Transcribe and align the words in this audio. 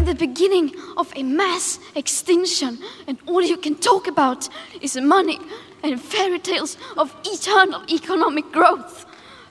in 0.00 0.06
the 0.06 0.14
beginning 0.14 0.72
of 0.96 1.12
a 1.14 1.22
mass 1.22 1.78
extinction, 1.94 2.78
and 3.06 3.18
all 3.26 3.42
you 3.42 3.58
can 3.58 3.74
talk 3.74 4.06
about 4.06 4.48
is 4.80 4.96
money 4.96 5.38
and 5.82 6.00
fairy 6.00 6.38
tales 6.38 6.78
of 6.96 7.14
eternal 7.26 7.82
economic 7.90 8.50
growth. 8.50 9.04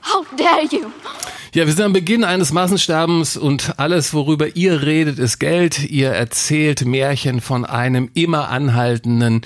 How 0.10 0.26
dare 0.36 0.66
you? 0.72 0.92
Ja, 1.52 1.66
wir 1.66 1.74
sind 1.74 1.84
am 1.84 1.94
Beginn 1.94 2.24
eines 2.24 2.54
Massensterbens 2.54 3.36
und 3.36 3.80
alles, 3.80 4.14
worüber 4.14 4.56
ihr 4.56 4.84
redet, 4.84 5.18
ist 5.18 5.40
Geld. 5.40 5.84
Ihr 5.90 6.10
erzählt 6.10 6.86
Märchen 6.86 7.42
von 7.42 7.66
einem 7.66 8.12
immer 8.14 8.50
anhaltenden 8.50 9.42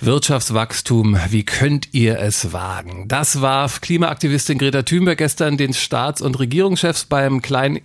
Wirtschaftswachstum. 0.00 1.18
Wie 1.28 1.44
könnt 1.44 1.92
ihr 1.92 2.18
es 2.20 2.54
wagen? 2.54 3.04
Das 3.06 3.42
warf 3.42 3.82
Klimaaktivistin 3.82 4.56
Greta 4.56 4.80
Thunberg 4.80 5.18
gestern 5.18 5.58
den 5.58 5.74
Staats- 5.74 6.22
und 6.22 6.38
Regierungschefs 6.38 7.04
beim 7.04 7.42
kleinen 7.42 7.80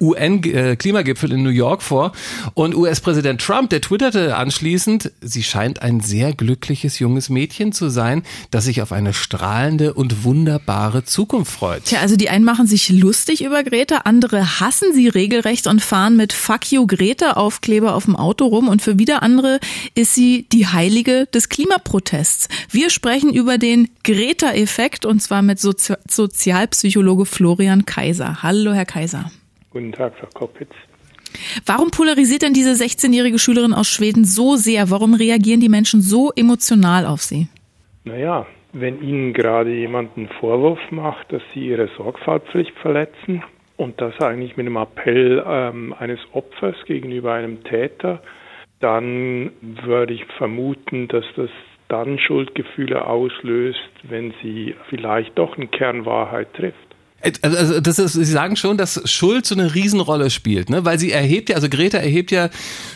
UN-Klimagipfel 0.00 1.32
in 1.32 1.42
New 1.42 1.50
York 1.50 1.82
vor. 1.82 2.12
Und 2.54 2.74
US-Präsident 2.74 3.42
Trump, 3.42 3.68
der 3.68 3.82
twitterte 3.82 4.36
anschließend, 4.36 5.12
sie 5.20 5.42
scheint 5.42 5.82
ein 5.82 6.00
sehr 6.00 6.32
glückliches 6.32 6.98
junges 6.98 7.28
Mädchen 7.28 7.72
zu 7.72 7.90
sein, 7.90 8.22
das 8.50 8.64
sich 8.64 8.80
auf 8.80 8.92
eine 8.92 9.12
strahlende 9.12 9.92
und 9.92 10.24
wunderbare 10.24 11.04
Zukunft 11.04 11.45
freut. 11.46 11.84
Tja, 11.84 12.00
also 12.00 12.16
die 12.16 12.28
einen 12.28 12.44
machen 12.44 12.66
sich 12.66 12.88
lustig 12.88 13.44
über 13.44 13.62
Greta, 13.62 13.98
andere 14.04 14.60
hassen 14.60 14.92
sie 14.92 15.08
regelrecht 15.08 15.66
und 15.66 15.80
fahren 15.80 16.16
mit 16.16 16.32
Fuck 16.32 16.72
you 16.72 16.86
Greta 16.86 17.32
Aufkleber 17.32 17.94
auf 17.94 18.04
dem 18.04 18.16
Auto 18.16 18.46
rum 18.46 18.68
und 18.68 18.82
für 18.82 18.98
wieder 18.98 19.22
andere 19.22 19.60
ist 19.94 20.14
sie 20.14 20.46
die 20.52 20.66
Heilige 20.66 21.26
des 21.26 21.48
Klimaprotests. 21.48 22.48
Wir 22.70 22.90
sprechen 22.90 23.32
über 23.32 23.58
den 23.58 23.88
Greta-Effekt 24.04 25.06
und 25.06 25.22
zwar 25.22 25.42
mit 25.42 25.60
Sozi 25.60 25.94
Sozialpsychologe 26.08 27.26
Florian 27.26 27.86
Kaiser. 27.86 28.42
Hallo, 28.42 28.72
Herr 28.72 28.86
Kaiser. 28.86 29.30
Guten 29.70 29.92
Tag, 29.92 30.14
Frau 30.18 30.28
Koppitz. 30.34 30.70
Warum 31.64 31.90
polarisiert 31.90 32.42
denn 32.42 32.54
diese 32.54 32.72
16-jährige 32.72 33.38
Schülerin 33.38 33.74
aus 33.74 33.88
Schweden 33.88 34.24
so 34.24 34.56
sehr? 34.56 34.90
Warum 34.90 35.14
reagieren 35.14 35.60
die 35.60 35.68
Menschen 35.68 36.00
so 36.00 36.32
emotional 36.32 37.06
auf 37.06 37.22
sie? 37.22 37.48
Naja, 38.04 38.46
wenn 38.78 39.02
Ihnen 39.02 39.32
gerade 39.32 39.70
jemand 39.70 40.16
einen 40.16 40.28
Vorwurf 40.40 40.80
macht, 40.90 41.32
dass 41.32 41.42
Sie 41.54 41.68
Ihre 41.68 41.88
Sorgfaltspflicht 41.96 42.76
verletzen 42.78 43.42
und 43.76 44.00
das 44.00 44.18
eigentlich 44.20 44.56
mit 44.56 44.66
einem 44.66 44.76
Appell 44.76 45.42
ähm, 45.46 45.94
eines 45.98 46.20
Opfers 46.32 46.76
gegenüber 46.86 47.32
einem 47.32 47.64
Täter, 47.64 48.20
dann 48.80 49.52
würde 49.60 50.14
ich 50.14 50.24
vermuten, 50.36 51.08
dass 51.08 51.24
das 51.36 51.50
dann 51.88 52.18
Schuldgefühle 52.18 53.06
auslöst, 53.06 53.90
wenn 54.02 54.34
sie 54.42 54.74
vielleicht 54.88 55.38
doch 55.38 55.56
eine 55.56 55.68
Kernwahrheit 55.68 56.52
trifft. 56.54 56.95
Also, 57.42 57.56
also 57.56 57.80
das 57.80 57.98
ist, 57.98 58.12
Sie 58.14 58.24
sagen 58.24 58.56
schon, 58.56 58.76
dass 58.76 59.00
Schuld 59.10 59.46
so 59.46 59.54
eine 59.54 59.74
Riesenrolle 59.74 60.30
spielt, 60.30 60.70
ne? 60.70 60.84
Weil 60.84 60.98
sie 60.98 61.12
erhebt 61.12 61.48
ja, 61.48 61.56
also 61.56 61.68
Greta 61.68 61.98
erhebt 61.98 62.30
ja 62.30 62.50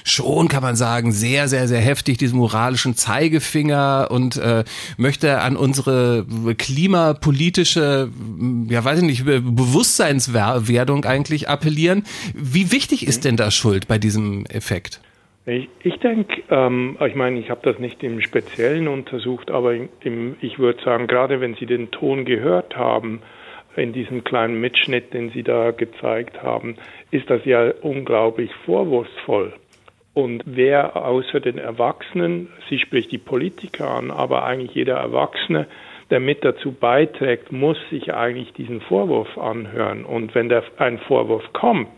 schon, 0.05 0.49
kann 0.49 0.63
man 0.63 0.77
sagen, 0.77 1.13
sehr, 1.13 1.49
sehr, 1.49 1.69
sehr 1.69 1.81
heftig 1.81 2.19
diesen 2.19 2.39
moralischen 2.39 2.95
Zeigefinger 2.95 4.09
und 4.11 4.37
äh, 4.37 4.65
möchte 4.97 5.41
an 5.41 5.57
unsere 5.57 6.27
klimapolitische, 6.57 8.11
ja 8.69 8.85
weiß 8.85 9.01
ich 9.01 9.05
nicht, 9.05 9.25
Bewusstseinswerdung 9.25 11.05
eigentlich 11.05 11.49
appellieren. 11.49 12.05
Wie 12.35 12.73
wichtig 12.73 13.07
ist 13.07 13.25
denn 13.25 13.37
da 13.37 13.51
Schuld 13.51 13.89
bei 13.89 13.99
diesem 13.99 14.47
Effekt? 14.47 15.01
Ich, 15.47 15.69
ich 15.83 15.97
denke, 15.99 16.43
ähm, 16.51 16.97
ich 17.05 17.15
meine, 17.15 17.41
ich 17.41 17.51
habe 17.51 17.61
das 17.65 17.79
nicht 17.79 18.03
im 18.03 18.21
Speziellen 18.21 18.89
untersucht, 18.89 19.51
aber 19.51 19.75
im, 19.75 20.37
ich 20.41 20.59
würde 20.59 20.83
sagen, 20.85 21.07
gerade 21.07 21.41
wenn 21.41 21.55
Sie 21.55 21.67
den 21.67 21.91
Ton 21.91 22.25
gehört 22.25 22.77
haben, 22.77 23.23
in 23.77 23.93
diesem 23.93 24.25
kleinen 24.25 24.61
Mitschnitt, 24.61 25.15
den 25.15 25.31
Sie 25.31 25.43
da 25.43 25.71
gezeigt 25.71 26.43
haben, 26.43 26.77
ist 27.11 27.31
das 27.31 27.45
ja 27.45 27.73
unglaublich 27.83 28.51
vorwurfsvoll. 28.65 29.53
Und 30.13 30.43
wer 30.45 30.97
außer 30.97 31.41
den 31.41 31.59
Erwachsenen, 31.59 32.49
sie 32.69 32.79
spricht 32.79 33.13
die 33.13 33.19
Politiker 33.19 33.89
an, 33.91 34.11
aber 34.11 34.45
eigentlich 34.45 34.75
jeder 34.75 34.97
Erwachsene, 34.97 35.67
der 36.11 36.19
mit 36.19 36.45
dazu 36.45 36.73
beiträgt, 36.73 37.53
muss 37.53 37.79
sich 37.91 38.13
eigentlich 38.13 38.53
diesen 38.53 38.81
Vorwurf 38.81 39.39
anhören. 39.39 40.05
Und 40.05 40.35
wenn 40.35 40.49
der, 40.49 40.65
ein 40.79 40.99
Vorwurf 40.99 41.53
kommt, 41.53 41.89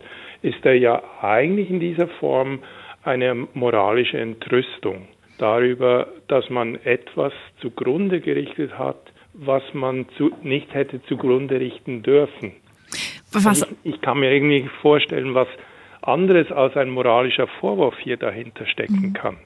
ist 0.43 0.63
er 0.63 0.75
ja 0.75 1.01
eigentlich 1.21 1.71
in 1.71 1.79
dieser 1.79 2.07
Form 2.07 2.59
eine 3.03 3.47
moralische 3.53 4.19
Entrüstung 4.19 5.07
darüber, 5.39 6.07
dass 6.27 6.49
man 6.49 6.75
etwas 6.83 7.33
zugrunde 7.59 8.21
gerichtet 8.21 8.77
hat, 8.77 9.11
was 9.33 9.63
man 9.73 10.05
zu, 10.17 10.31
nicht 10.41 10.73
hätte 10.73 11.01
zugrunde 11.03 11.59
richten 11.59 12.03
dürfen. 12.03 12.53
Also 13.33 13.65
ich, 13.83 13.95
ich, 13.95 14.01
kann 14.01 14.19
mir 14.19 14.31
irgendwie 14.31 14.69
vorstellen, 14.81 15.33
was 15.33 15.47
anderes 16.01 16.51
als 16.51 16.75
ein 16.77 16.89
moralischer 16.89 17.47
Vorwurf 17.59 17.95
hier 17.99 18.17
dahinter 18.17 18.65
stecken 18.67 19.09
mhm. 19.09 19.13
kann. 19.13 19.37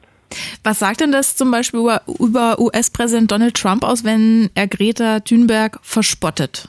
Was 0.64 0.80
sagt 0.80 1.00
denn 1.00 1.12
das 1.12 1.36
zum 1.38 1.52
Beispiel 1.52 1.80
über, 1.80 2.02
über 2.20 2.60
US-Präsident 2.60 3.32
Donald 3.32 3.56
Trump 3.56 3.86
aus, 3.86 4.04
wenn 4.04 4.50
er 4.56 4.68
Greta 4.68 5.22
Thunberg 5.22 5.80
verspottet? 5.82 6.68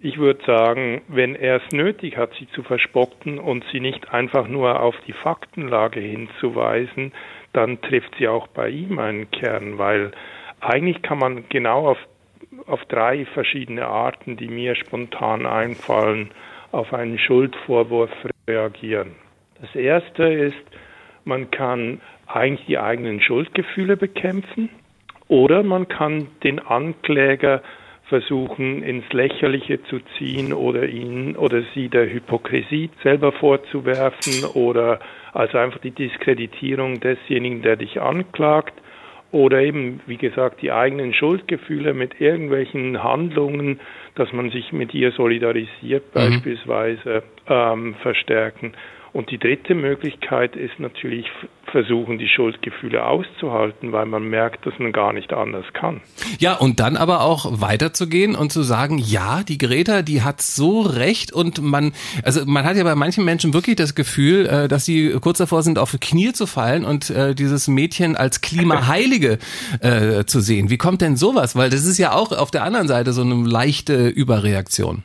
Ich 0.00 0.18
würde 0.18 0.44
sagen, 0.46 1.02
wenn 1.08 1.34
er 1.34 1.56
es 1.56 1.72
nötig 1.72 2.16
hat, 2.16 2.30
sie 2.38 2.48
zu 2.54 2.62
verspotten 2.62 3.38
und 3.38 3.64
sie 3.72 3.80
nicht 3.80 4.10
einfach 4.10 4.48
nur 4.48 4.80
auf 4.80 4.94
die 5.06 5.14
Faktenlage 5.14 6.00
hinzuweisen, 6.00 7.12
dann 7.52 7.80
trifft 7.80 8.14
sie 8.18 8.28
auch 8.28 8.46
bei 8.48 8.68
ihm 8.68 8.98
einen 8.98 9.30
Kern, 9.30 9.78
weil 9.78 10.12
eigentlich 10.60 11.02
kann 11.02 11.18
man 11.18 11.44
genau 11.48 11.88
auf 11.88 11.98
auf 12.66 12.84
drei 12.86 13.24
verschiedene 13.26 13.86
Arten, 13.86 14.36
die 14.36 14.48
mir 14.48 14.74
spontan 14.74 15.46
einfallen, 15.46 16.30
auf 16.72 16.92
einen 16.92 17.18
Schuldvorwurf 17.18 18.10
reagieren. 18.48 19.12
Das 19.60 19.74
erste 19.74 20.24
ist, 20.24 20.64
man 21.24 21.50
kann 21.50 22.00
eigentlich 22.26 22.66
die 22.66 22.78
eigenen 22.78 23.20
Schuldgefühle 23.20 23.96
bekämpfen 23.96 24.68
oder 25.28 25.62
man 25.62 25.88
kann 25.88 26.28
den 26.42 26.58
Ankläger 26.58 27.62
versuchen 28.08 28.82
ins 28.82 29.10
Lächerliche 29.12 29.82
zu 29.84 30.00
ziehen 30.18 30.52
oder 30.52 30.86
ihn 30.86 31.36
oder 31.36 31.62
sie 31.74 31.88
der 31.88 32.10
Hypokrisie 32.10 32.90
selber 33.02 33.32
vorzuwerfen 33.32 34.44
oder 34.54 35.00
also 35.32 35.56
einfach 35.58 35.80
die 35.80 35.90
Diskreditierung 35.90 37.00
desjenigen, 37.00 37.62
der 37.62 37.76
dich 37.76 38.00
anklagt 38.00 38.74
oder 39.34 39.60
eben, 39.60 40.00
wie 40.06 40.16
gesagt, 40.16 40.62
die 40.62 40.70
eigenen 40.70 41.12
Schuldgefühle 41.12 41.92
mit 41.92 42.20
irgendwelchen 42.20 43.02
Handlungen, 43.02 43.80
dass 44.14 44.32
man 44.32 44.50
sich 44.50 44.72
mit 44.72 44.94
ihr 44.94 45.10
solidarisiert, 45.10 46.04
mhm. 46.14 46.18
beispielsweise 46.18 47.24
ähm, 47.48 47.96
verstärken. 48.00 48.74
Und 49.12 49.32
die 49.32 49.38
dritte 49.38 49.74
Möglichkeit 49.74 50.54
ist 50.54 50.78
natürlich 50.78 51.26
versuchen, 51.74 52.18
die 52.18 52.28
Schuldgefühle 52.28 53.04
auszuhalten, 53.04 53.90
weil 53.90 54.06
man 54.06 54.22
merkt, 54.22 54.64
dass 54.64 54.74
man 54.78 54.92
gar 54.92 55.12
nicht 55.12 55.32
anders 55.32 55.64
kann. 55.72 56.02
Ja, 56.38 56.54
und 56.54 56.78
dann 56.78 56.96
aber 56.96 57.22
auch 57.22 57.60
weiterzugehen 57.60 58.36
und 58.36 58.52
zu 58.52 58.62
sagen, 58.62 58.98
ja, 58.98 59.42
die 59.42 59.58
Greta, 59.58 60.02
die 60.02 60.22
hat 60.22 60.40
so 60.40 60.82
recht 60.82 61.32
und 61.32 61.60
man, 61.60 61.92
also 62.22 62.46
man 62.46 62.64
hat 62.64 62.76
ja 62.76 62.84
bei 62.84 62.94
manchen 62.94 63.24
Menschen 63.24 63.54
wirklich 63.54 63.74
das 63.74 63.96
Gefühl, 63.96 64.46
äh, 64.46 64.68
dass 64.68 64.84
sie 64.84 65.16
kurz 65.20 65.38
davor 65.38 65.64
sind, 65.64 65.80
auf 65.80 65.96
Knie 66.00 66.32
zu 66.32 66.46
fallen 66.46 66.84
und 66.84 67.10
äh, 67.10 67.34
dieses 67.34 67.66
Mädchen 67.66 68.14
als 68.14 68.40
Klimaheilige 68.40 69.38
äh, 69.80 70.24
zu 70.26 70.38
sehen. 70.38 70.70
Wie 70.70 70.78
kommt 70.78 71.00
denn 71.00 71.16
sowas? 71.16 71.56
Weil 71.56 71.70
das 71.70 71.86
ist 71.86 71.98
ja 71.98 72.12
auch 72.12 72.30
auf 72.30 72.52
der 72.52 72.62
anderen 72.62 72.86
Seite 72.86 73.12
so 73.12 73.22
eine 73.22 73.34
leichte 73.34 74.06
Überreaktion. 74.06 75.02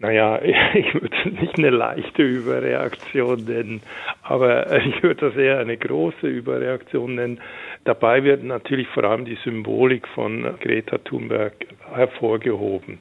Naja, 0.00 0.40
ich 0.74 0.94
würde 0.94 1.14
es 1.24 1.40
nicht 1.40 1.58
eine 1.58 1.70
leichte 1.70 2.22
Überreaktion 2.22 3.44
nennen, 3.44 3.82
aber 4.22 4.72
ich 4.84 5.02
würde 5.02 5.28
das 5.28 5.36
eher 5.36 5.58
eine 5.58 5.76
große 5.76 6.26
Überreaktion 6.26 7.14
nennen. 7.14 7.40
Dabei 7.84 8.24
wird 8.24 8.42
natürlich 8.42 8.88
vor 8.88 9.04
allem 9.04 9.24
die 9.24 9.38
Symbolik 9.44 10.08
von 10.08 10.58
Greta 10.60 10.98
Thunberg 10.98 11.52
hervorgehoben. 11.92 13.00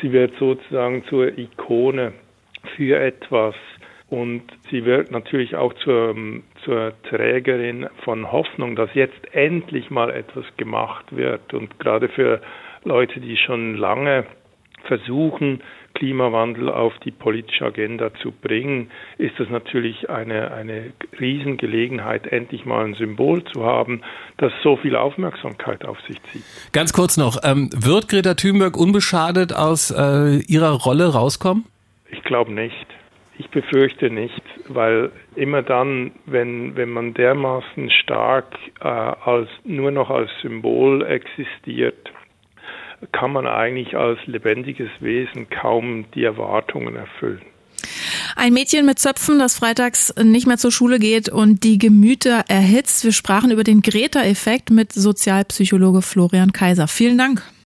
Sie 0.00 0.12
wird 0.12 0.34
sozusagen 0.38 1.04
zur 1.04 1.36
Ikone 1.38 2.12
für 2.76 2.98
etwas 2.98 3.54
und 4.08 4.42
sie 4.70 4.84
wird 4.84 5.10
natürlich 5.10 5.56
auch 5.56 5.74
zur, 5.74 6.14
zur 6.64 6.92
Trägerin 7.10 7.88
von 8.02 8.30
Hoffnung, 8.30 8.76
dass 8.76 8.88
jetzt 8.94 9.34
endlich 9.34 9.90
mal 9.90 10.10
etwas 10.10 10.44
gemacht 10.56 11.04
wird. 11.14 11.52
Und 11.52 11.78
gerade 11.80 12.08
für 12.08 12.40
Leute, 12.84 13.20
die 13.20 13.36
schon 13.36 13.76
lange 13.76 14.24
versuchen, 14.84 15.60
Klimawandel 15.94 16.68
auf 16.68 16.92
die 17.04 17.10
politische 17.10 17.64
Agenda 17.64 18.12
zu 18.22 18.32
bringen, 18.32 18.90
ist 19.18 19.38
es 19.38 19.48
natürlich 19.48 20.10
eine, 20.10 20.52
eine 20.52 20.92
Riesengelegenheit, 21.18 22.26
endlich 22.26 22.64
mal 22.64 22.84
ein 22.84 22.94
Symbol 22.94 23.44
zu 23.44 23.64
haben, 23.64 24.02
das 24.36 24.52
so 24.62 24.76
viel 24.76 24.96
Aufmerksamkeit 24.96 25.84
auf 25.84 26.00
sich 26.02 26.20
zieht. 26.24 26.44
Ganz 26.72 26.92
kurz 26.92 27.16
noch, 27.16 27.38
ähm, 27.44 27.70
wird 27.74 28.08
Greta 28.08 28.34
Thunberg 28.34 28.76
unbeschadet 28.76 29.54
aus 29.54 29.90
äh, 29.90 30.38
ihrer 30.46 30.72
Rolle 30.72 31.12
rauskommen? 31.12 31.64
Ich 32.10 32.22
glaube 32.22 32.52
nicht. 32.52 32.86
Ich 33.36 33.48
befürchte 33.50 34.10
nicht, 34.10 34.42
weil 34.68 35.10
immer 35.34 35.62
dann, 35.62 36.12
wenn, 36.26 36.76
wenn 36.76 36.90
man 36.90 37.14
dermaßen 37.14 37.90
stark 37.90 38.56
äh, 38.80 38.86
als, 38.86 39.48
nur 39.64 39.90
noch 39.90 40.10
als 40.10 40.30
Symbol 40.40 41.04
existiert, 41.04 42.12
kann 43.12 43.32
man 43.32 43.46
eigentlich 43.46 43.96
als 43.96 44.18
lebendiges 44.26 44.90
Wesen 45.00 45.48
kaum 45.50 46.04
die 46.14 46.24
Erwartungen 46.24 46.96
erfüllen. 46.96 47.42
Ein 48.36 48.52
Mädchen 48.52 48.86
mit 48.86 48.98
Zöpfen, 48.98 49.38
das 49.38 49.56
freitags 49.56 50.14
nicht 50.22 50.46
mehr 50.46 50.58
zur 50.58 50.72
Schule 50.72 50.98
geht 50.98 51.28
und 51.28 51.64
die 51.64 51.78
Gemüter 51.78 52.44
erhitzt. 52.48 53.04
Wir 53.04 53.12
sprachen 53.12 53.50
über 53.50 53.64
den 53.64 53.82
Greta-Effekt 53.82 54.70
mit 54.70 54.92
Sozialpsychologe 54.92 56.02
Florian 56.02 56.52
Kaiser. 56.52 56.88
Vielen 56.88 57.18
Dank. 57.18 57.42